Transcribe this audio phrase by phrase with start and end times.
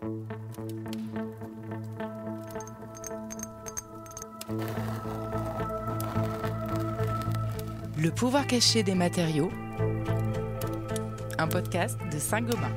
[0.00, 0.06] Le
[8.10, 9.50] pouvoir caché des matériaux,
[11.38, 12.70] un podcast de Saint-Gobain.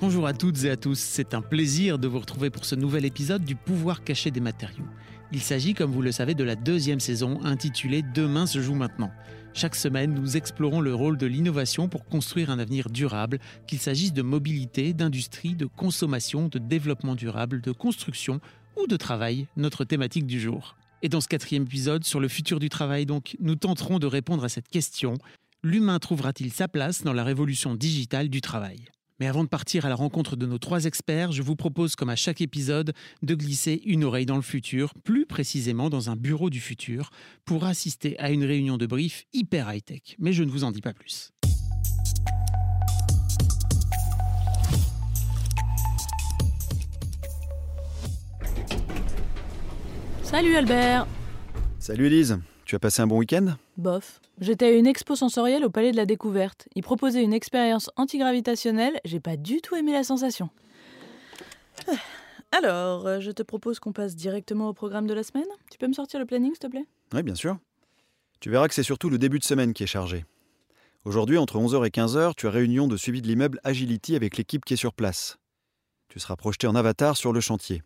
[0.00, 3.04] Bonjour à toutes et à tous, c'est un plaisir de vous retrouver pour ce nouvel
[3.04, 4.86] épisode du pouvoir caché des matériaux.
[5.32, 9.10] Il s'agit, comme vous le savez, de la deuxième saison intitulée Demain se joue maintenant.
[9.58, 14.12] Chaque semaine, nous explorons le rôle de l'innovation pour construire un avenir durable, qu'il s'agisse
[14.12, 18.40] de mobilité, d'industrie, de consommation, de développement durable, de construction
[18.76, 20.76] ou de travail, notre thématique du jour.
[21.02, 24.44] Et dans ce quatrième épisode sur le futur du travail, donc, nous tenterons de répondre
[24.44, 25.14] à cette question.
[25.64, 28.78] L'humain trouvera-t-il sa place dans la révolution digitale du travail?
[29.20, 32.08] Mais avant de partir à la rencontre de nos trois experts, je vous propose, comme
[32.08, 36.50] à chaque épisode, de glisser une oreille dans le futur, plus précisément dans un bureau
[36.50, 37.10] du futur,
[37.44, 40.16] pour assister à une réunion de brief hyper high-tech.
[40.18, 41.32] Mais je ne vous en dis pas plus.
[50.22, 51.06] Salut Albert
[51.78, 53.56] Salut Elise, tu as passé un bon week-end?
[53.78, 54.20] Bof.
[54.40, 56.68] J'étais à une expo sensorielle au Palais de la Découverte.
[56.76, 60.48] Ils proposaient une expérience antigravitationnelle, j'ai pas du tout aimé la sensation.
[61.88, 61.92] Ah,
[62.52, 65.48] Alors, euh, je te propose qu'on passe directement au programme de la semaine.
[65.70, 66.86] Tu peux me sortir le planning, s'il te plaît?
[67.12, 67.58] Oui, bien sûr.
[68.40, 70.24] Tu verras que c'est surtout le début de semaine qui est chargé.
[71.04, 74.64] Aujourd'hui, entre 11h et 15h, tu as réunion de suivi de l'immeuble Agility avec l'équipe
[74.64, 75.38] qui est sur place.
[76.08, 77.82] Tu seras projeté en avatar sur le chantier.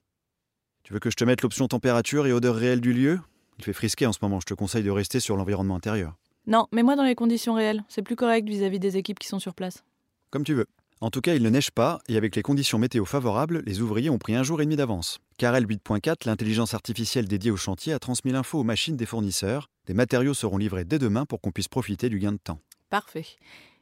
[0.83, 3.21] Tu veux que je te mette l'option température et odeur réelle du lieu?
[3.59, 6.15] Il fait frisquer en ce moment, je te conseille de rester sur l'environnement intérieur.
[6.47, 7.85] Non, mais moi dans les conditions réelles.
[7.89, 9.85] C'est plus correct vis-à-vis des équipes qui sont sur place.
[10.31, 10.67] Comme tu veux.
[11.01, 14.09] En tout cas, il ne neige pas, et avec les conditions météo favorables, les ouvriers
[14.09, 15.19] ont pris un jour et demi d'avance.
[15.37, 19.69] Carrel 8.4, l'intelligence artificielle dédiée au chantier, a transmis l'info aux machines des fournisseurs.
[19.87, 22.61] Des matériaux seront livrés dès demain pour qu'on puisse profiter du gain de temps.
[22.89, 23.27] Parfait.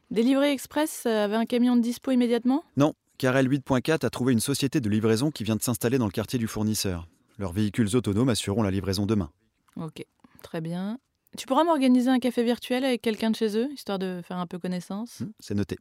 [0.09, 2.63] Délivré Express euh, avait un camion de dispo immédiatement?
[2.75, 6.11] Non, Carrel 8.4 a trouvé une société de livraison qui vient de s'installer dans le
[6.11, 7.07] quartier du fournisseur.
[7.37, 9.29] Leurs véhicules autonomes assureront la livraison demain.
[9.75, 10.03] Ok,
[10.41, 10.97] très bien.
[11.37, 14.47] Tu pourras m'organiser un café virtuel avec quelqu'un de chez eux, histoire de faire un
[14.47, 15.21] peu connaissance.
[15.21, 15.77] Hmm, C'est noté.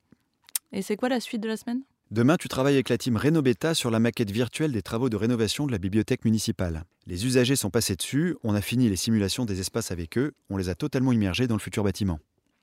[0.72, 1.82] Et c'est quoi la suite de la semaine?
[2.12, 5.66] Demain, tu travailles avec la team Rénobeta sur la maquette virtuelle des travaux de rénovation
[5.66, 6.84] de la bibliothèque municipale.
[7.06, 10.56] Les usagers sont passés dessus, on a fini les simulations des espaces avec eux, on
[10.56, 12.18] les a totalement immergés dans le futur bâtiment.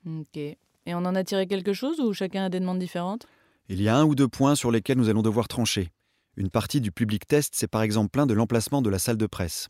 [0.05, 0.37] Ok.
[0.37, 3.25] Et on en a tiré quelque chose ou chacun a des demandes différentes?
[3.69, 5.91] Il y a un ou deux points sur lesquels nous allons devoir trancher.
[6.37, 9.25] Une partie du public test s'est par exemple plaint de l'emplacement de la salle de
[9.27, 9.67] presse.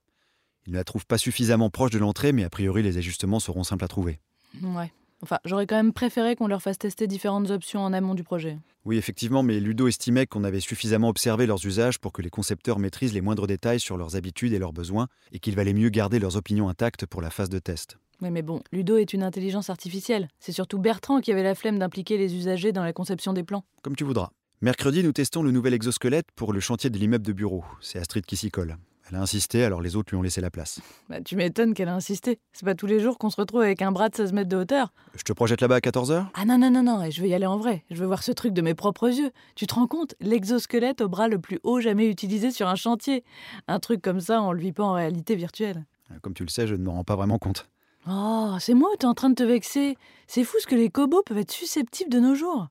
[0.67, 3.63] Ils ne la trouvent pas suffisamment proche de l'entrée, mais a priori les ajustements seront
[3.63, 4.19] simples à trouver.
[4.61, 4.91] Ouais.
[5.21, 8.59] Enfin, j'aurais quand même préféré qu'on leur fasse tester différentes options en amont du projet.
[8.85, 12.79] Oui, effectivement, mais Ludo estimait qu'on avait suffisamment observé leurs usages pour que les concepteurs
[12.79, 16.19] maîtrisent les moindres détails sur leurs habitudes et leurs besoins, et qu'il valait mieux garder
[16.19, 17.97] leurs opinions intactes pour la phase de test.
[18.21, 20.27] Oui, mais bon, Ludo est une intelligence artificielle.
[20.39, 23.63] C'est surtout Bertrand qui avait la flemme d'impliquer les usagers dans la conception des plans.
[23.83, 24.31] Comme tu voudras.
[24.61, 27.63] Mercredi, nous testons le nouvel exosquelette pour le chantier de l'immeuble de bureau.
[27.79, 28.77] C'est Astrid qui s'y colle.
[29.09, 30.81] Elle a insisté, alors les autres lui ont laissé la place.
[31.07, 32.39] Bah, tu m'étonnes qu'elle a insisté.
[32.51, 34.57] C'est pas tous les jours qu'on se retrouve avec un bras de 16 mètres de
[34.57, 34.91] hauteur.
[35.15, 37.33] Je te projette là-bas à 14h Ah non, non, non, non, et je veux y
[37.33, 37.85] aller en vrai.
[37.89, 39.31] Je veux voir ce truc de mes propres yeux.
[39.55, 40.15] Tu te rends compte?
[40.19, 43.23] L'exosquelette au bras le plus haut jamais utilisé sur un chantier.
[43.69, 45.85] Un truc comme ça, on le vit pas en réalité virtuelle.
[46.21, 47.67] Comme tu le sais, je ne m'en rends pas vraiment compte.
[48.09, 49.97] Oh, c'est moi t'es en train de te vexer
[50.27, 52.67] C'est fou ce que les cobots peuvent être susceptibles de nos jours.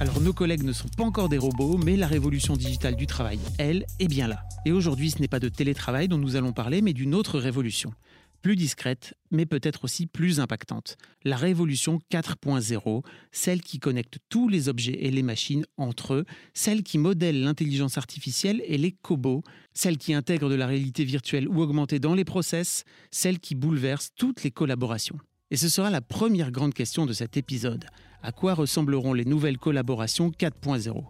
[0.00, 3.40] Alors nos collègues ne sont pas encore des robots, mais la révolution digitale du travail,
[3.58, 4.44] elle, est bien là.
[4.64, 7.92] Et aujourd'hui, ce n'est pas de télétravail dont nous allons parler, mais d'une autre révolution.
[8.40, 10.98] Plus discrète, mais peut-être aussi plus impactante.
[11.24, 16.84] La révolution 4.0, celle qui connecte tous les objets et les machines entre eux, celle
[16.84, 19.42] qui modèle l'intelligence artificielle et les cobots,
[19.74, 24.10] celle qui intègre de la réalité virtuelle ou augmentée dans les process, celle qui bouleverse
[24.14, 25.18] toutes les collaborations.
[25.50, 27.86] Et ce sera la première grande question de cet épisode.
[28.22, 31.04] À quoi ressembleront les nouvelles collaborations 4.0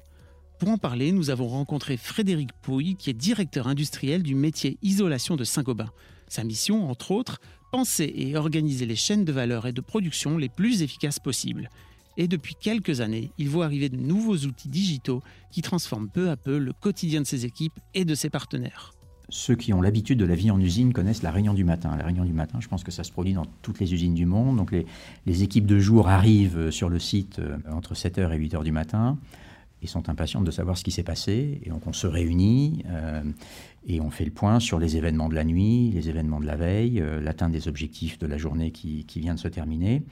[0.58, 5.34] Pour en parler, nous avons rencontré Frédéric Pouille, qui est directeur industriel du métier isolation
[5.34, 5.90] de Saint-Gobain.
[6.28, 7.40] Sa mission, entre autres,
[7.72, 11.70] penser et organiser les chaînes de valeur et de production les plus efficaces possibles.
[12.18, 16.36] Et depuis quelques années, il voit arriver de nouveaux outils digitaux qui transforment peu à
[16.36, 18.92] peu le quotidien de ses équipes et de ses partenaires
[19.28, 21.94] ceux qui ont l'habitude de la vie en usine connaissent la réunion du matin.
[21.96, 24.26] La réunion du matin, je pense que ça se produit dans toutes les usines du
[24.26, 24.56] monde.
[24.56, 28.72] Donc les, équipes de jour arrivent sur le site euh, entre 7h et 8h du
[28.72, 29.18] matin
[29.82, 31.60] et sont impatientes de savoir ce qui s'est passé.
[31.62, 33.22] Et donc on se réunit euh,
[33.86, 36.56] et on fait le point sur les événements de la nuit, les événements de la
[36.56, 40.02] veille, euh, l'atteinte des objectifs de la journée qui, vient de se terminer.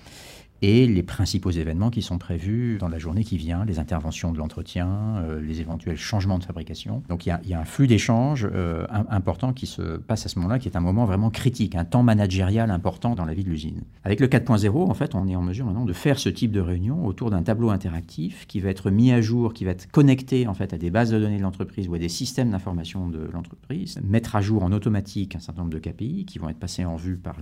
[0.63, 4.39] Et les principaux événements qui sont prévus dans la journée qui vient, les interventions de
[4.39, 4.89] l'entretien,
[5.19, 7.03] euh, les éventuels changements de fabrication.
[7.09, 10.59] Donc il y a, un flux d'échanges euh, important qui se passe à ce moment-là,
[10.59, 13.83] qui est un moment vraiment critique, un temps managérial important dans la vie de l'usine.
[14.05, 16.61] Avec le 4.0, en fait, on est en mesure maintenant de faire ce type de
[16.61, 20.47] réunion autour d'un tableau interactif qui va être mis à jour, qui va être connecté
[20.47, 23.29] en fait à des bases de données de l'entreprise ou à des systèmes d'information de
[23.33, 26.85] l'entreprise, mettre à jour en automatique un certain nombre de KPI qui vont être passés
[26.85, 27.39] en vue par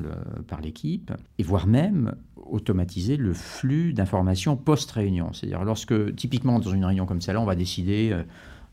[0.62, 5.32] l'équipe, par et voire même automatiser le flux d'informations post-réunion.
[5.32, 8.22] C'est-à-dire lorsque, typiquement dans une réunion comme celle-là, on va décider euh,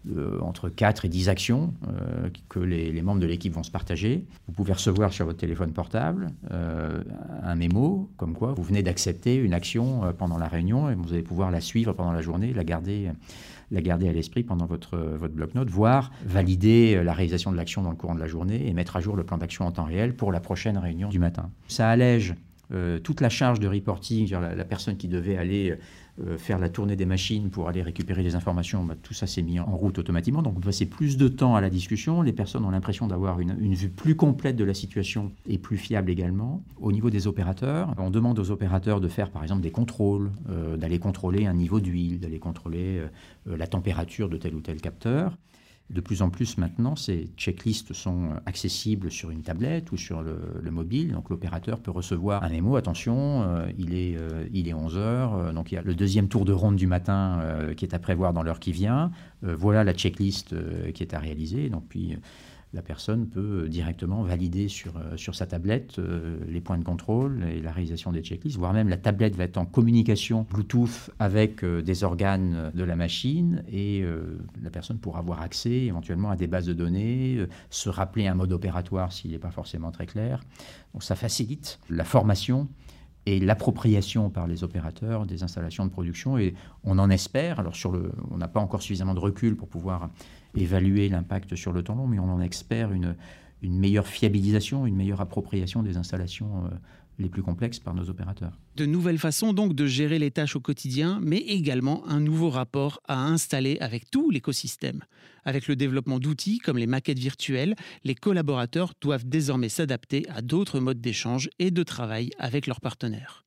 [0.10, 4.26] euh, entre 4 et 10 actions euh, que les, membres de l'équipe vont se partager.
[4.48, 9.54] Vous pouvez recevoir sur votre téléphone portable un mémo comme quoi vous venez d'accepter une
[9.54, 13.12] action pendant la réunion et vous allez pouvoir la suivre pendant la journée, la garder,
[13.70, 17.92] la garder à l'esprit pendant votre, votre bloc-notes, voire valider la réalisation de l'action dans
[17.92, 20.16] le courant de la journée et mettre à jour le plan d'action en temps réel
[20.16, 21.52] pour la prochaine réunion du matin.
[21.68, 22.36] Ça allège
[22.74, 25.78] euh, toute la charge de reporting, la, la personne qui devait aller
[26.20, 29.42] euh, faire la tournée des machines pour aller récupérer les informations, bah, tout ça s'est
[29.42, 30.42] mis en route automatiquement.
[30.42, 32.22] Donc on passer plus de temps à la discussion.
[32.22, 36.12] Les personnes ont l'impression d'avoir une, vue plus complète de la situation et plus fiable
[36.12, 36.64] également.
[36.80, 40.76] Au niveau des opérateurs, on demande aux opérateurs de faire par exemple des contrôles, euh,
[40.76, 43.02] d'aller contrôler un niveau d'huile, d'aller contrôler
[43.46, 45.38] la température de tel ou tel capteur.
[45.90, 50.72] De plus en plus maintenant, ces checklists sont accessibles sur une tablette ou sur le,
[50.72, 51.12] mobile.
[51.12, 55.36] Donc l'opérateur peut recevoir un mémo, attention, euh, il, est, euh, il est 11 heures,
[55.36, 57.42] euh, donc il y a le deuxième tour de ronde du matin
[57.76, 59.12] qui est à prévoir dans l'heure qui vient.
[59.42, 60.56] voilà la checklist
[60.94, 61.70] qui est à réaliser.
[62.74, 67.60] La personne peut directement valider sur, euh, sa tablette euh, les points de contrôle et
[67.62, 71.82] la réalisation des checklists, voire même la tablette va être en communication Bluetooth avec euh,
[71.82, 74.04] des organes de la machine et
[74.62, 78.52] la personne pourra avoir accès éventuellement à des bases de données, se rappeler un mode
[78.52, 80.42] opératoire s'il n'est pas forcément très clair.
[80.94, 82.68] Donc ça facilite la formation
[83.26, 86.38] et l'appropriation par les opérateurs des installations de production.
[86.38, 89.68] Et on en espère, alors sur le, on n'a pas encore suffisamment de recul pour
[89.68, 90.10] pouvoir
[90.56, 93.16] évaluer l'impact sur le temps long, mais on en espère une,
[93.62, 96.70] une meilleure fiabilisation, une meilleure appropriation des installations euh,
[97.20, 98.58] les plus complexes par nos opérateurs.
[98.76, 103.02] De nouvelles façons donc de gérer les tâches au quotidien, mais également un nouveau rapport
[103.08, 105.04] à installer avec tout l'écosystème.
[105.46, 110.80] Avec le développement d'outils comme les maquettes virtuelles, les collaborateurs doivent désormais s'adapter à d'autres
[110.80, 113.46] modes d'échange et de travail avec leurs partenaires.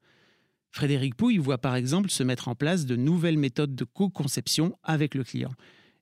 [0.70, 5.14] Frédéric Pouille voit par exemple se mettre en place de nouvelles méthodes de co-conception avec
[5.14, 5.52] le client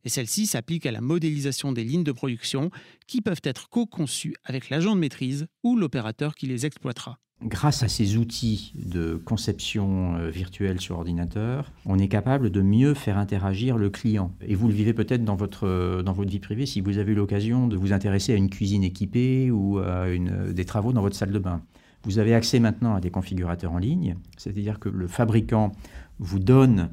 [0.05, 2.71] et celle-ci s'applique à la modélisation des lignes de production
[3.07, 7.19] qui peuvent être co-conçues avec l'agent de maîtrise ou l'opérateur qui les exploitera.
[7.45, 12.95] Grâce à ces outils de conception euh, virtuelle sur ordinateur, on est capable de mieux
[12.95, 14.33] faire interagir le client.
[14.47, 17.13] Et vous le vivez peut-être dans votre, euh, dans votre vie privée si vous avez
[17.13, 21.03] eu l'occasion de vous intéresser à une cuisine équipée ou à une, des travaux dans
[21.03, 21.63] votre salle de bain.
[22.05, 25.73] Vous avez accès maintenant à des configurateurs en ligne, c'est-à-dire que le fabricant
[26.19, 26.91] vous donne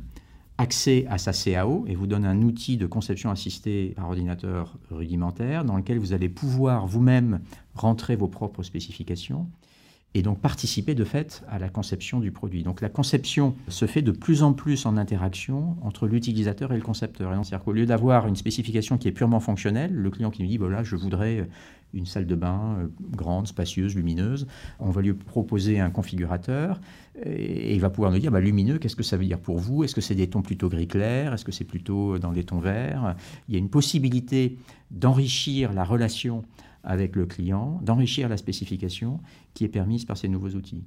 [0.60, 5.64] accès à sa CAO et vous donne un outil de conception assistée par ordinateur rudimentaire
[5.64, 7.40] dans lequel vous allez pouvoir vous-même
[7.76, 9.48] rentrer vos propres spécifications
[10.16, 12.64] et donc participer de fait à la conception du produit.
[12.64, 16.82] Donc la conception se fait de plus en plus en interaction entre l'utilisateur et le
[16.82, 17.32] concepteur.
[17.32, 20.58] C'est-à-dire qu'au lieu d'avoir une spécification qui est purement fonctionnelle, le client qui nous dit
[20.58, 21.48] voilà, je voudrais
[21.94, 24.48] une salle de bain euh, grande, spacieuse, lumineuse,
[24.80, 26.80] on va lui proposer un configurateur
[27.24, 29.84] et il va pouvoir nous dire bah, lumineux, qu'est-ce que ça veut dire pour vous?
[29.84, 31.34] Est-ce que c'est des tons plutôt gris clair?
[31.34, 33.16] Est-ce que c'est plutôt dans des tons verts
[33.48, 34.58] Il y a une possibilité
[34.92, 36.44] d'enrichir la relation
[36.84, 39.20] avec le client, d'enrichir la spécification
[39.54, 40.86] qui est permise par ces nouveaux outils.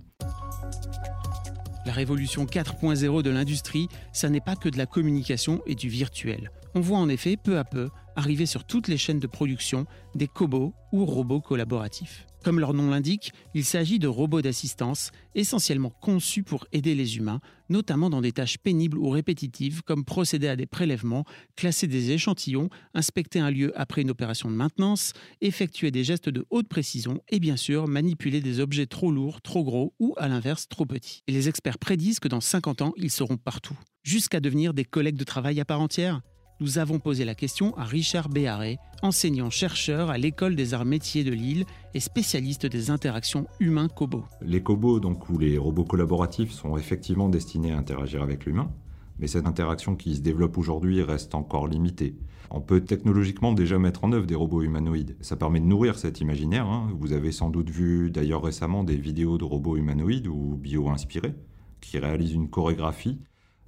[1.84, 6.50] La révolution 4.0 de l'industrie, ça n'est pas que de la communication et du virtuel.
[6.74, 10.28] On voit en effet peu à peu arriver sur toutes les chaînes de production des
[10.28, 12.26] cobots ou robots collaboratifs.
[12.42, 17.40] Comme leur nom l'indique, il s'agit de robots d'assistance essentiellement conçus pour aider les humains,
[17.68, 22.68] notamment dans des tâches pénibles ou répétitives comme procéder à des prélèvements, classer des échantillons,
[22.94, 27.38] inspecter un lieu après une opération de maintenance, effectuer des gestes de haute précision et
[27.38, 31.22] bien sûr manipuler des objets trop lourds, trop gros ou à l'inverse trop petits.
[31.28, 35.16] Et les experts prédisent que dans 50 ans, ils seront partout, jusqu'à devenir des collègues
[35.16, 36.22] de travail à part entière
[36.62, 41.32] nous avons posé la question à Richard Béaré, enseignant-chercheur à l'École des arts métiers de
[41.32, 44.24] Lille et spécialiste des interactions humains-cobots.
[44.42, 48.70] Les cobots, donc, ou les robots collaboratifs, sont effectivement destinés à interagir avec l'humain,
[49.18, 52.14] mais cette interaction qui se développe aujourd'hui reste encore limitée.
[52.52, 55.16] On peut technologiquement déjà mettre en œuvre des robots humanoïdes.
[55.20, 56.66] Ça permet de nourrir cet imaginaire.
[56.66, 56.90] Hein.
[56.96, 61.34] Vous avez sans doute vu d'ailleurs récemment des vidéos de robots humanoïdes ou bio-inspirés
[61.80, 63.18] qui réalisent une chorégraphie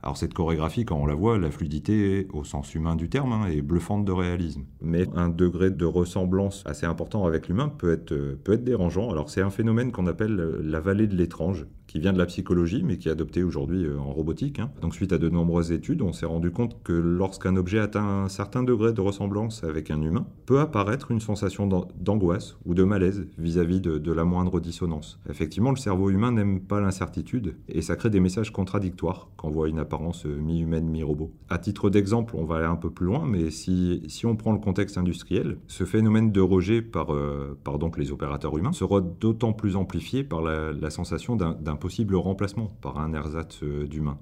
[0.05, 3.47] alors cette chorégraphie, quand on la voit, la fluidité, au sens humain du terme, hein,
[3.47, 4.65] est bluffante de réalisme.
[4.83, 9.11] Mais un degré de ressemblance assez important avec l'humain peut être, peut être dérangeant.
[9.11, 12.83] Alors c'est un phénomène qu'on appelle la vallée de l'étrange, qui vient de la psychologie,
[12.83, 14.59] mais qui est adopté aujourd'hui euh, en robotique.
[14.59, 14.69] Hein.
[14.83, 18.29] Donc suite à de nombreuses études, on s'est rendu compte que lorsqu'un objet atteint un
[18.29, 23.29] certain degré de ressemblance avec un humain, peut apparaître une sensation d'angoisse ou de malaise
[23.39, 25.21] vis-à-vis de, la moindre dissonance.
[25.31, 29.51] Effectivement, le cerveau humain n'aime pas l'incertitude et ça crée des messages contradictoires quand on
[29.53, 31.33] voit une apparence euh, mi-humaine, mi-robot.
[31.49, 34.53] À titre d'exemple, on va aller un peu plus loin, mais si, si on prend
[34.53, 39.01] le contexte industriel, ce phénomène de rejet par, euh, par donc les opérateurs humains sera
[39.01, 44.17] d'autant plus amplifié par la, la sensation d'un possible remplacement par un ersatz euh, d'humain.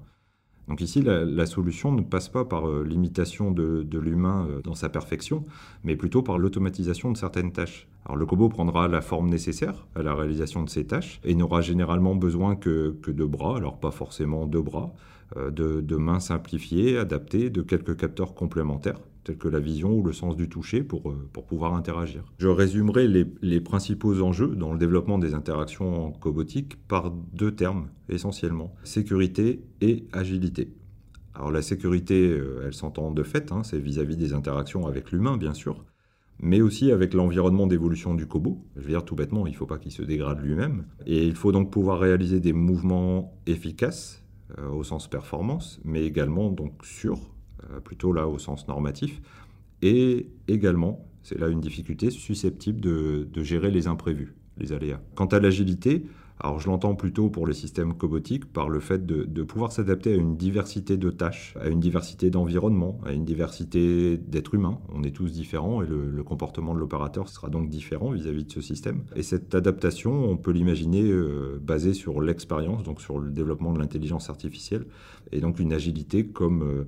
[0.67, 4.89] Donc ici, la, solution ne passe pas par euh, l'imitation de, l'humain euh, dans sa
[4.89, 5.45] perfection,
[5.85, 7.87] mais plutôt par l'automatisation de certaines tâches.
[8.05, 11.61] Alors le cobot prendra la forme nécessaire à la réalisation de ces tâches et n'aura
[11.61, 14.93] généralement besoin que, de bras, alors pas forcément deux bras,
[15.37, 20.35] de mains simplifiées, adaptées, de quelques capteurs complémentaires tels que la vision ou le sens
[20.35, 22.23] du toucher pour, euh, pour pouvoir interagir.
[22.37, 28.75] Je résumerai les, principaux enjeux dans le développement des interactions cobotiques par deux termes essentiellement,
[28.83, 30.73] sécurité et agilité.
[31.33, 35.37] Alors la sécurité, euh, elle s'entend de fait, hein, c'est vis-à-vis des interactions avec l'humain
[35.37, 35.83] bien sûr,
[36.39, 38.63] mais aussi avec l'environnement d'évolution du cobot.
[38.75, 40.85] Je veux dire tout bêtement, il ne faut pas qu'il se dégrade lui-même.
[41.05, 44.23] Et il faut donc pouvoir réaliser des mouvements efficaces
[44.59, 47.33] euh, au sens performance, mais également donc sûrs
[47.83, 49.21] plutôt là au sens normatif,
[49.81, 55.01] et également, c'est là une difficulté, susceptible de, gérer les imprévus, les aléas.
[55.15, 56.05] Quant à l'agilité,
[56.39, 60.15] alors je l'entends plutôt pour le système cobotique par le fait de, pouvoir s'adapter à
[60.15, 64.79] une diversité de tâches, à une diversité d'environnements, à une diversité d'êtres humains.
[64.93, 68.61] On est tous différents et le, comportement de l'opérateur sera donc différent vis-à-vis de ce
[68.61, 69.03] système.
[69.15, 73.79] Et cette adaptation, on peut l'imaginer euh, basée sur l'expérience, donc sur le développement de
[73.79, 74.85] l'intelligence artificielle,
[75.33, 76.85] et donc une agilité comme, euh, euh,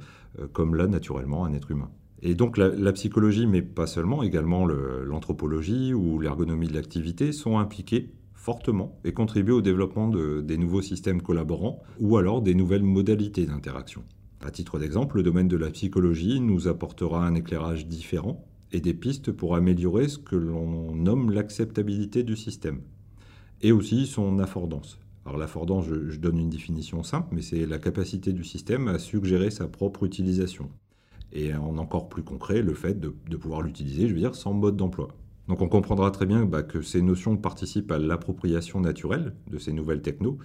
[0.53, 1.89] comme là naturellement un être humain.
[2.21, 7.59] Et donc la, la, psychologie, mais pas seulement, également l'anthropologie ou l'ergonomie de l'activité sont
[7.59, 8.13] impliquées
[8.45, 13.45] fortement et contribuer au développement de, des nouveaux systèmes collaborants ou alors des nouvelles modalités
[13.45, 14.03] d'interaction.
[14.45, 18.93] À titre d'exemple, le domaine de la psychologie nous apportera un éclairage différent et des
[18.93, 22.81] pistes pour améliorer ce que l'on nomme l'acceptabilité du système
[23.61, 24.99] et aussi son affordance.
[25.25, 29.49] Alors l'affordance, je, donne une définition simple, mais c'est la capacité du système à suggérer
[29.49, 30.69] sa propre utilisation.
[31.33, 34.53] Et en encore plus concret, le fait de, de pouvoir l'utiliser, je veux dire, sans
[34.53, 35.09] mode d'emploi.
[35.47, 39.73] Donc on comprendra très bien bah, que ces notions participent à l'appropriation naturelle de ces
[39.73, 40.39] nouvelles technos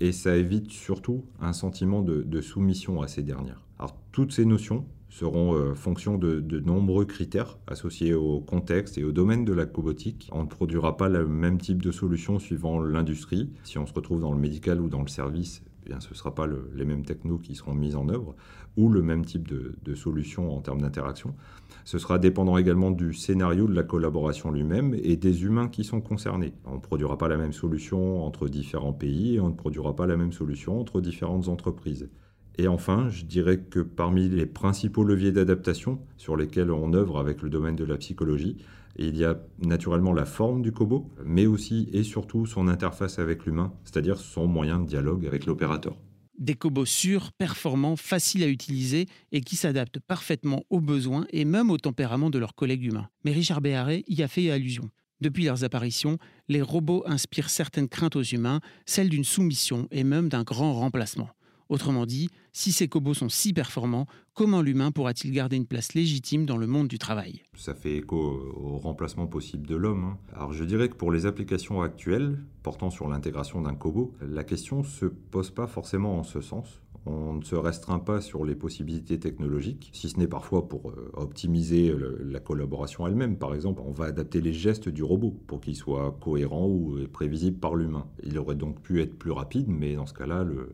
[0.00, 3.60] et ça évite surtout un sentiment de, soumission à ces dernières.
[3.78, 9.12] Alors toutes ces notions seront euh, fonction de, nombreux critères associés au contexte et au
[9.12, 10.28] domaine de la cobotique.
[10.32, 13.52] On ne produira pas le même type de solution suivant l'industrie.
[13.62, 16.14] Si on se retrouve dans le médical ou dans le service, eh bien, ce ne
[16.14, 18.34] sera pas les mêmes technos qui seront mis en œuvre
[18.76, 21.36] ou le même type de solution en termes d'interaction.
[21.84, 26.00] Ce sera dépendant également du scénario de la collaboration lui-même et des humains qui sont
[26.00, 26.54] concernés.
[26.64, 30.08] On ne produira pas la même solution entre différents pays et on ne produira pas
[30.08, 32.08] la même solution entre différentes entreprises.
[32.56, 37.42] Et enfin, je dirais que parmi les principaux leviers d'adaptation sur lesquels on œuvre avec
[37.42, 38.56] le domaine de la psychologie,
[38.96, 43.44] il y a naturellement la forme du cobot, mais aussi et surtout son interface avec
[43.44, 45.96] l'humain, c'est-à-dire son moyen de dialogue avec l'opérateur.
[46.38, 51.70] Des cobots sûrs, performants, faciles à utiliser et qui s'adaptent parfaitement aux besoins et même
[51.70, 53.08] au tempérament de leurs collègues humains.
[53.24, 54.90] Mais Richard Béharé y a fait allusion.
[55.20, 56.18] Depuis leurs apparitions,
[56.48, 61.30] les robots inspirent certaines craintes aux humains, celles d'une soumission et même d'un grand remplacement.
[61.74, 66.46] Autrement dit, si ces cobots sont si performants, comment l'humain pourra-t-il garder une place légitime
[66.46, 67.42] dans le monde du travail?
[67.56, 70.04] Ça fait écho au remplacement possible de l'homme.
[70.04, 70.18] Hein.
[70.36, 74.78] Alors je dirais que pour les applications actuelles portant sur l'intégration d'un cobot, la question
[74.78, 76.80] ne se pose pas forcément en ce sens.
[77.06, 81.10] On ne se restreint pas sur les possibilités technologiques, si ce n'est parfois pour euh,
[81.14, 83.36] optimiser la collaboration elle-même.
[83.36, 87.58] Par exemple, on va adapter les gestes du robot pour qu'ils soient cohérents ou prévisibles
[87.58, 88.06] par l'humain.
[88.22, 90.68] Il aurait donc pu être plus rapide, mais dans ce cas-là, le,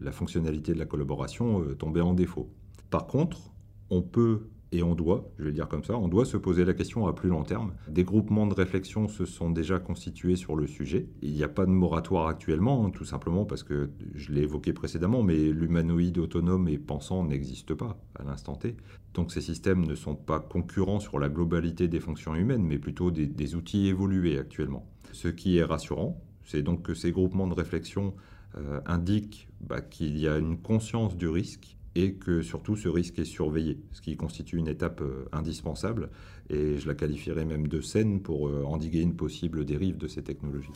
[0.00, 2.50] la fonctionnalité de la collaboration euh, tombait en défaut.
[2.90, 3.52] Par contre,
[3.90, 6.64] on peut et on doit, je vais le dire comme ça, on doit se poser
[6.64, 7.74] la question à plus long terme.
[7.88, 11.08] Des groupements de réflexion se sont déjà constitués sur le sujet.
[11.20, 14.72] Il n'y a pas de moratoire actuellement, hein, tout simplement parce que, je l'ai évoqué
[14.72, 18.76] précédemment, mais l'humanoïde autonome et pensant n'existe pas à l'instant T.
[19.12, 23.10] Donc ces systèmes ne sont pas concurrents sur la globalité des fonctions humaines, mais plutôt
[23.10, 24.88] des, des outils évolués actuellement.
[25.12, 28.14] Ce qui est rassurant, c'est donc que ces groupements de réflexion
[28.56, 33.18] euh, indique bah, qu'il y a une conscience du risque et que surtout ce risque
[33.18, 36.10] est surveillé, ce qui constitue une étape euh, indispensable
[36.48, 40.22] et je la qualifierais même de saine pour euh, endiguer une possible dérive de ces
[40.22, 40.72] technologies.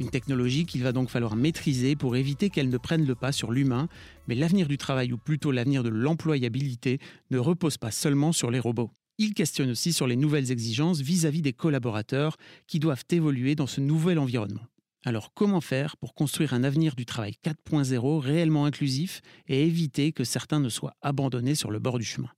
[0.00, 3.52] Une technologie qu'il va donc falloir maîtriser pour éviter qu'elle ne prenne le pas sur
[3.52, 3.88] l'humain,
[4.26, 6.98] mais l'avenir du travail ou plutôt l'avenir de l'employabilité
[7.30, 8.90] ne repose pas seulement sur les robots.
[9.18, 13.54] Il questionne aussi sur les nouvelles exigences vis à -vis des collaborateurs qui doivent évoluer
[13.54, 14.66] dans ce nouvel environnement.
[15.06, 20.24] Alors comment faire pour construire un avenir du travail 4.0 réellement inclusif et éviter que
[20.24, 22.30] certains ne soient abandonnés sur le bord du chemin?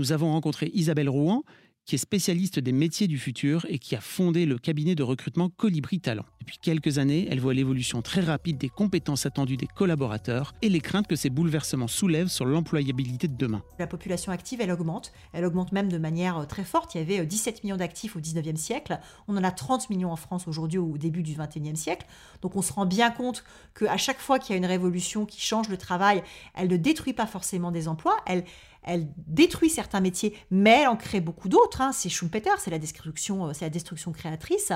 [0.00, 1.44] Nous avons rencontré Isabelle Rouen,
[1.84, 5.48] qui est spécialiste des métiers du futur et qui a fondé le cabinet de recrutement
[5.48, 6.24] Colibri Talent.
[6.40, 10.80] Depuis quelques années, elle voit l'évolution très rapide des compétences attendues des collaborateurs et les
[10.80, 13.62] craintes que ces bouleversements soulèvent sur l'employabilité de demain.
[13.78, 15.12] La population active, elle augmente.
[15.32, 16.94] Elle augmente même de manière euh, très forte.
[16.94, 18.98] Il y avait 17 euh, millions d'actifs au 19e siècle.
[19.28, 22.06] On en a 30 millions en France aujourd'hui au début du 21e siècle.
[22.42, 23.44] Donc on se rend bien compte
[23.78, 26.22] qu'à chaque fois qu'il y a une révolution qui change le travail,
[26.54, 28.16] elle ne détruit pas forcément des emplois.
[28.26, 28.44] Elle,
[28.82, 31.80] elle détruit certains métiers, mais elle en crée beaucoup d'autres.
[31.80, 31.92] Hein.
[31.92, 34.72] C'est Schumpeter, c'est la destruction, euh, c'est la destruction créatrice.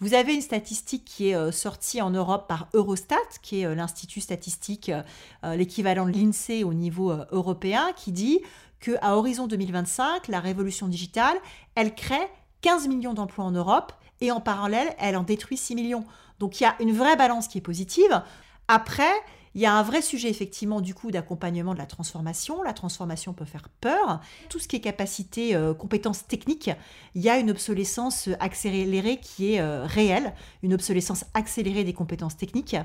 [0.00, 3.74] Vous avez une statistique qui est euh, sortie en Europe par Eurostat, qui est euh,
[3.74, 4.90] l'institut statistique,
[5.42, 8.40] l'équivalent de l'INSEE au niveau européen, qui dit
[8.80, 11.36] qu'à horizon 2025, la révolution digitale,
[11.74, 12.28] elle crée
[12.60, 16.04] 15 millions d'emplois en Europe et en parallèle, elle en détruit 6 millions.
[16.38, 18.22] Donc il y a une vraie balance qui est positive.
[18.68, 19.12] Après,
[19.54, 22.62] il y a un vrai sujet effectivement du coup d'accompagnement de la transformation.
[22.62, 24.20] La transformation peut faire peur.
[24.48, 26.70] Tout ce qui est capacité, euh, compétences techniques,
[27.14, 32.36] il y a une obsolescence accélérée qui est euh, réelle, une obsolescence accélérée des compétences
[32.36, 32.76] techniques.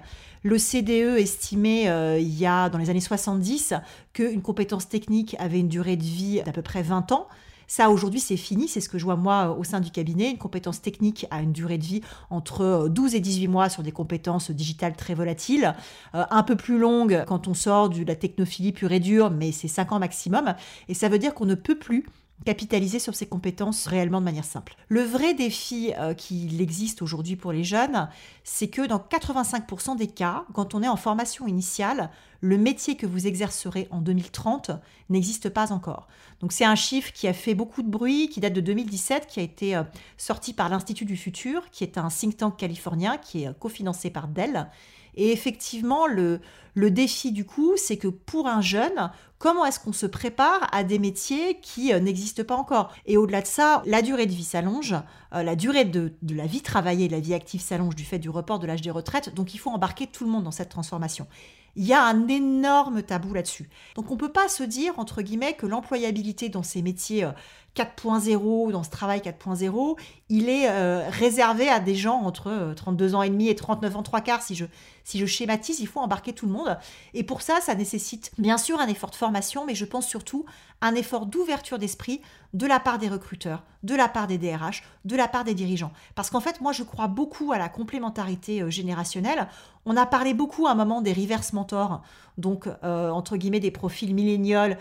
[0.43, 3.73] Le CDE estimait euh, il y a dans les années 70
[4.13, 7.27] qu'une compétence technique avait une durée de vie d'à peu près 20 ans.
[7.67, 8.67] Ça, aujourd'hui, c'est fini.
[8.67, 10.31] C'est ce que je vois moi au sein du cabinet.
[10.31, 13.91] Une compétence technique a une durée de vie entre 12 et 18 mois sur des
[13.91, 15.73] compétences digitales très volatiles.
[16.15, 19.51] Euh, un peu plus longue quand on sort de la technophilie pure et dure, mais
[19.51, 20.55] c'est 5 ans maximum.
[20.87, 22.05] Et ça veut dire qu'on ne peut plus
[22.45, 24.75] capitaliser sur ses compétences réellement de manière simple.
[24.89, 28.09] Le vrai défi euh, qu'il existe aujourd'hui pour les jeunes,
[28.43, 32.09] c'est que dans 85% des cas, quand on est en formation initiale,
[32.41, 34.71] le métier que vous exercerez en 2030
[35.09, 36.09] n'existe pas encore.
[36.41, 39.39] Donc c'est un chiffre qui a fait beaucoup de bruit, qui date de 2017, qui
[39.39, 39.83] a été euh,
[40.17, 44.09] sorti par l'Institut du Futur, qui est un think tank californien, qui est euh, cofinancé
[44.09, 44.69] par Dell
[45.15, 46.39] et effectivement, le,
[46.75, 50.83] le défi du coup, c'est que pour un jeune, comment est-ce qu'on se prépare à
[50.83, 52.91] des métiers qui euh, n'existent pas encore?
[53.05, 54.95] Et au-delà de ça, la durée de vie s'allonge,
[55.33, 58.29] euh, la durée de, de, la vie travaillée, la vie active s'allonge du fait du
[58.29, 61.27] report de l'âge des retraites, donc il faut embarquer tout le monde dans cette transformation.
[61.75, 63.67] Il y a un énorme tabou là-dessus.
[63.95, 67.27] Donc on ne peut pas se dire, entre guillemets, que l'employabilité dans ces métiers
[67.75, 69.97] 4.0, euh, dans ce travail 4.0,
[70.35, 73.97] il est euh, réservé à des gens entre 32 euh, ans et demi et 39
[73.97, 74.41] ans trois quarts.
[74.41, 74.65] Si je,
[75.03, 76.75] si je schématise, il faut embarquer tout le monde.
[77.13, 80.45] Et pour ça, ça nécessite bien sûr un effort de formation, mais je pense surtout
[80.81, 82.19] un effort d'ouverture d'esprit
[82.53, 85.91] de la part des recruteurs, de la part des DRH, de la part des dirigeants.
[86.15, 89.47] Parce qu'en fait, moi, je crois beaucoup à la complémentarité euh, générationnelle.
[89.85, 92.01] On a parlé beaucoup à un moment des reverse mentors,
[92.37, 94.75] donc entre guillemets des profils milléniaux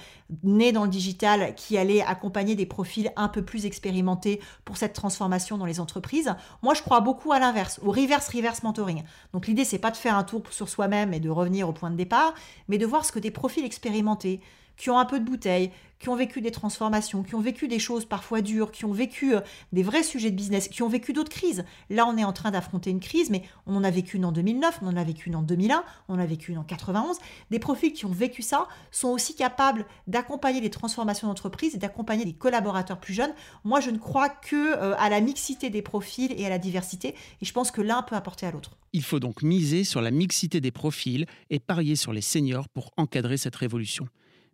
[0.44, 2.81] nés dans le digital qui allaient accompagner des profils
[3.16, 6.34] un peu plus expérimentés pour cette transformation dans les entreprises.
[6.62, 9.02] Moi, je crois beaucoup à l'inverse, au reverse reverse mentoring.
[9.32, 11.90] Donc l'idée, c'est pas de faire un tour sur soi-même et de revenir au point
[11.90, 12.34] de départ,
[12.68, 14.40] mais de voir ce que des profils expérimentés
[14.76, 15.70] qui ont un peu de bouteille,
[16.02, 19.36] qui ont vécu des transformations, qui ont vécu des choses parfois dures, qui ont vécu
[19.36, 19.40] euh,
[19.72, 21.64] des vrais sujets de business, qui ont vécu d'autres crises.
[21.90, 24.32] Là, on est en train d'affronter une crise, mais on en a vécu une en
[24.32, 27.18] 2009, on en a vécu une en 2001, on en a vécu une en 91.
[27.52, 32.24] Des profils qui ont vécu ça sont aussi capables d'accompagner les transformations d'entreprise et d'accompagner
[32.24, 33.32] les collaborateurs plus jeunes.
[33.62, 37.14] Moi, je ne crois que euh, à la mixité des profils et à la diversité,
[37.40, 38.72] et je pense que l'un peut apporter à l'autre.
[38.92, 42.90] Il faut donc miser sur la mixité des profils et parier sur les seniors pour
[42.96, 44.08] encadrer cette révolution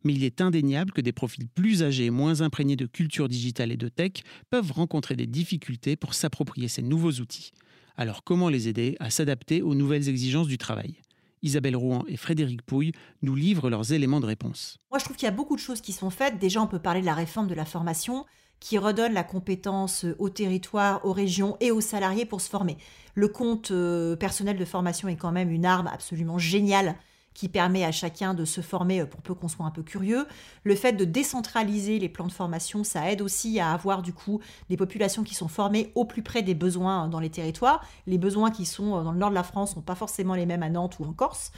[0.04, 3.76] mais il est indéniable que des profils plus âgés moins imprégnés de culture digitale et
[3.76, 7.52] de tech peuvent rencontrer des difficultés pour s'approprier ces nouveaux outils.
[7.96, 10.96] Alors comment les aider à s'adapter aux nouvelles exigences du travail?
[11.42, 14.78] Isabelle Rouen et Frédéric Pouille nous livrent leurs éléments de réponse.
[14.90, 16.38] Moi, je trouve qu'il y a beaucoup de choses qui sont faites.
[16.38, 18.24] Déjà, on peut parler de la réforme de la formation
[18.61, 22.76] qui redonne la compétence au territoire, aux régions et aux salariés pour se former.
[23.14, 26.96] Le compte euh, personnel de formation est quand même une arme absolument géniale
[27.38, 30.27] qui permet à chacun de se former euh, pour peu qu'on soit un peu curieux.
[30.64, 34.40] Le fait de décentraliser les plans de formation, ça aide aussi à avoir du coup
[34.70, 37.85] des populations qui sont formées au plus près des besoins dans les territoires.
[38.09, 40.46] Les besoins qui sont euh, dans le nord de la France sont pas forcément les
[40.46, 41.53] mêmes à Nantes ou en Corse.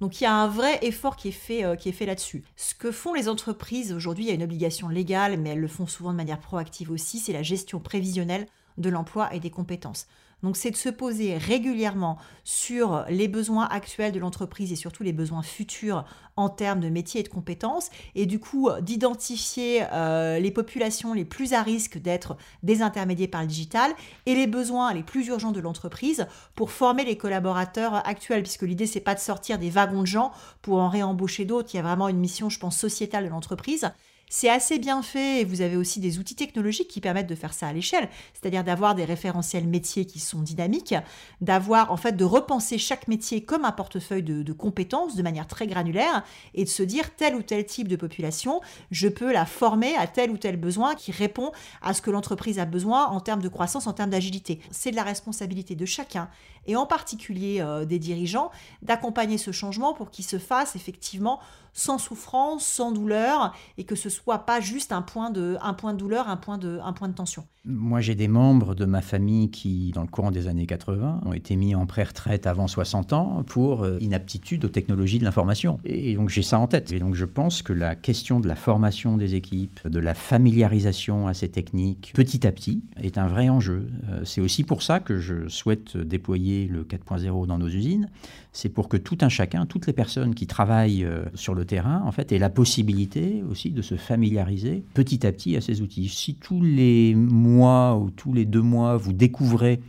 [0.00, 2.42] Donc il y a un vrai effort fait, euh, qui est fait là-dessus.
[2.56, 5.68] Ce que font les entreprises aujourd'hui, il y a une obligation légale, mais elles le
[5.68, 8.46] font souvent de manière proactive aussi, c'est la gestion prévisionnelle
[8.78, 10.06] de l'emploi et des compétences.
[10.46, 15.12] Donc c'est de se poser régulièrement sur les besoins actuels de l'entreprise et surtout les
[15.12, 16.04] besoins futurs
[16.36, 21.24] en termes de métiers et de compétences et du coup d'identifier euh, les populations les
[21.24, 23.90] plus à risque d'être désintermédiées par le digital
[24.26, 28.44] et les besoins les plus urgents de l'entreprise pour former les collaborateurs actuels.
[28.44, 30.30] Puisque l'idée c'est pas de sortir des wagons de gens
[30.62, 33.90] pour en réembaucher d'autres, il y a vraiment une mission je pense sociétale de l'entreprise
[34.28, 37.52] c'est assez bien fait et vous avez aussi des outils technologiques qui permettent de faire
[37.52, 40.94] ça à l'échelle, c'est-à-dire d'avoir des référentiels métiers qui sont dynamiques,
[41.40, 45.66] d'avoir en fait de repenser chaque métier comme un portefeuille de, compétences de manière très
[45.66, 48.60] granulaire et de se dire tel ou tel type de population,
[48.90, 52.58] je peux la former à tel ou tel besoin qui répond à ce que l'entreprise
[52.58, 54.60] a besoin en termes de croissance, en termes d'agilité.
[54.70, 56.28] C'est de la responsabilité de chacun
[56.66, 58.50] et en particulier euh, des dirigeants
[58.82, 61.40] d'accompagner ce changement pour qu'il se fasse effectivement
[61.76, 65.92] sans souffrance, sans douleur, et que ce soit pas juste un point de, un point
[65.92, 67.44] de douleur, un point de, un point de tension.
[67.66, 71.32] Moi, j'ai des membres de ma famille qui, dans le courant des années 80, ont
[71.34, 75.78] été mis en pré-retraite avant 60 ans pour euh, inaptitude aux technologies de l'information.
[75.84, 76.92] Et donc, j'ai ça en tête.
[76.92, 81.26] Et donc, je pense que la question de la formation des équipes, de la familiarisation
[81.26, 83.88] à ces techniques, petit à petit, est un vrai enjeu.
[84.08, 88.08] Euh, c'est aussi pour ça que je souhaite déployer le 4.0 dans nos usines.
[88.52, 92.02] C'est pour que tout un chacun, toutes les personnes qui travaillent euh, sur le terrain,
[92.06, 96.08] en fait, aient la possibilité aussi de se familiariser petit à petit à ces outils.
[96.08, 99.80] Si tous les mois ou tous les deux mois, vous découvrez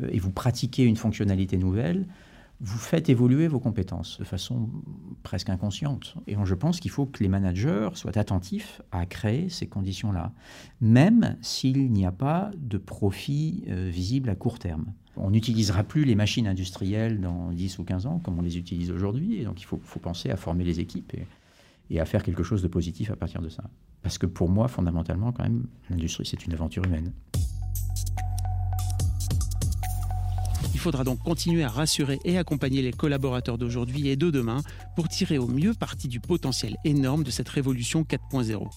[0.00, 2.06] euh, et vous pratiquez une fonctionnalité nouvelle,
[2.60, 4.70] vous faites évoluer vos compétences de façon
[5.22, 6.14] presque inconsciente.
[6.26, 10.32] Et je pense qu'il faut que les managers soient attentifs à créer ces conditions-là,
[10.80, 14.86] même s'il n'y a pas de profit euh, visible à court terme.
[15.16, 18.90] On n'utilisera plus les machines industrielles dans 10 ou 15 ans comme on les utilise
[18.90, 21.12] aujourd'hui, et donc il faut, penser à former les équipes
[21.90, 23.62] et, à faire quelque chose de positif à partir de ça.
[24.02, 27.12] Parce que pour moi, fondamentalement, quand même, l'industrie, c'est une aventure humaine.
[30.74, 34.60] Il faudra donc continuer à rassurer et accompagner les collaborateurs d'aujourd'hui et de demain
[34.96, 38.68] pour tirer au mieux parti du potentiel énorme de cette révolution 4.0.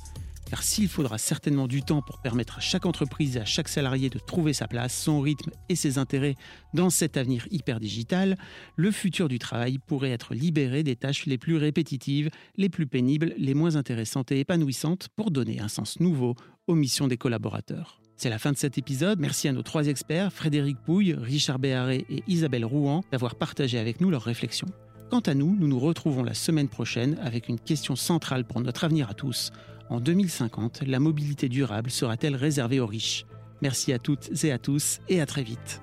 [0.49, 4.09] Car s'il faudra certainement du temps pour permettre à chaque entreprise et à chaque salarié
[4.09, 6.35] de trouver sa place, son rythme et ses intérêts
[6.73, 8.37] dans cet avenir hyper digital,
[8.77, 13.33] le futur du travail pourrait être libéré des tâches les plus répétitives, les plus pénibles,
[13.37, 16.35] les moins intéressantes et épanouissantes pour donner un sens nouveau
[16.67, 18.01] aux missions des collaborateurs.
[18.15, 19.19] C'est la fin de cet épisode.
[19.19, 24.01] Merci à nos trois experts, Frédéric Pouille, Richard Béharé et Isabelle Rouen, d'avoir partagé avec
[24.01, 24.67] nous leurs réflexions.
[25.11, 28.85] Quant à nous, nous nous retrouvons la semaine prochaine avec une question centrale pour notre
[28.85, 29.51] avenir à tous.
[29.89, 33.25] En 2050, la mobilité durable sera-t-elle réservée aux riches?
[33.61, 35.81] Merci à toutes et à tous et à très vite.